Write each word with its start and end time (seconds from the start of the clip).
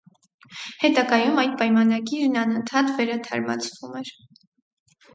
Հետագայում 0.83 1.37
այդ 1.43 1.53
պայմանագիրն 1.61 2.41
անընդհատ 2.47 2.93
վերաթարմացվում 2.99 3.97
էր։ 4.05 4.15